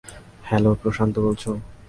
[0.43, 1.49] Hello, Prashanta বলছো?